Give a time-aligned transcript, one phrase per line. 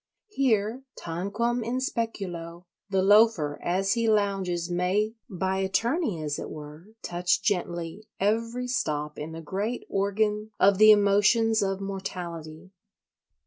[0.29, 6.87] Here, tanquam in speculo, the Loafer as he lounges may, by attorney as it were,
[7.03, 12.71] touch gently every stop in the great organ of the emotions of mortality.